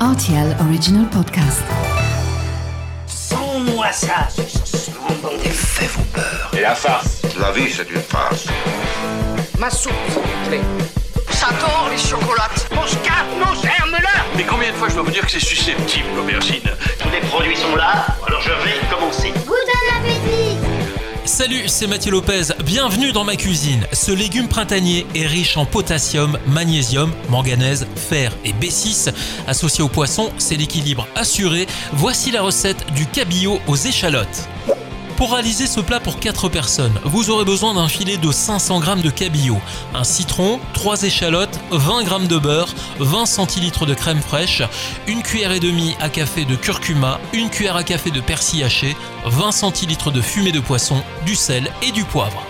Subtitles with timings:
[0.00, 1.62] RTL Original Podcast.
[3.06, 4.28] Sans-moi ça,
[5.42, 6.50] Les faits vont peur.
[6.56, 8.46] Et la farce La vie, c'est une farce.
[9.58, 10.60] Ma soupe, s'il vous plaît.
[11.30, 12.68] J'adore les chocolates.
[12.74, 16.08] Mon scarpe, mon germe-là Mais combien de fois je dois vous dire que c'est susceptible,
[16.16, 16.68] l'aubergine?
[16.98, 17.45] Tous les produits
[21.36, 23.86] Salut, c'est Mathieu Lopez, bienvenue dans ma cuisine.
[23.92, 29.12] Ce légume printanier est riche en potassium, magnésium, manganèse, fer et B6.
[29.46, 31.66] Associé au poisson, c'est l'équilibre assuré.
[31.92, 34.48] Voici la recette du cabillaud aux échalotes.
[35.16, 39.02] Pour réaliser ce plat pour 4 personnes, vous aurez besoin d'un filet de 500 g
[39.02, 39.60] de cabillaud,
[39.94, 44.62] un citron, 3 échalotes, 20 g de beurre, 20 centilitres de crème fraîche,
[45.06, 48.94] une cuillère et demie à café de curcuma, une cuillère à café de persil haché,
[49.24, 52.42] 20 centilitres de fumée de poisson, du sel et du poivre.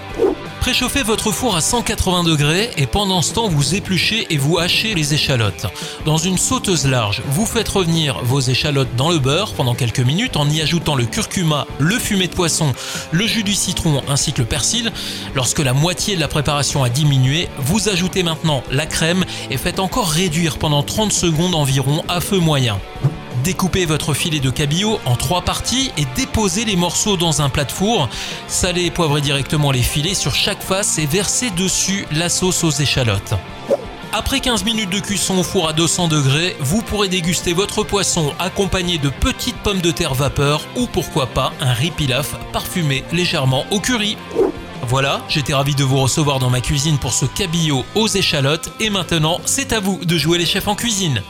[0.66, 4.96] Préchauffez votre four à 180 degrés et pendant ce temps vous épluchez et vous hachez
[4.96, 5.66] les échalotes.
[6.04, 10.36] Dans une sauteuse large, vous faites revenir vos échalotes dans le beurre pendant quelques minutes
[10.36, 12.72] en y ajoutant le curcuma, le fumet de poisson,
[13.12, 14.90] le jus du citron ainsi que le persil.
[15.36, 19.78] Lorsque la moitié de la préparation a diminué, vous ajoutez maintenant la crème et faites
[19.78, 22.76] encore réduire pendant 30 secondes environ à feu moyen.
[23.46, 27.62] Découpez votre filet de cabillaud en trois parties et déposez les morceaux dans un plat
[27.62, 28.08] de four.
[28.48, 32.72] Salez et poivrez directement les filets sur chaque face et versez dessus la sauce aux
[32.72, 33.34] échalotes.
[34.12, 38.34] Après 15 minutes de cuisson au four à 200 degrés, vous pourrez déguster votre poisson
[38.40, 43.64] accompagné de petites pommes de terre vapeur ou pourquoi pas un riz pilaf parfumé légèrement
[43.70, 44.16] au curry.
[44.88, 48.90] Voilà, j'étais ravi de vous recevoir dans ma cuisine pour ce cabillaud aux échalotes et
[48.90, 51.22] maintenant c'est à vous de jouer les chefs en cuisine.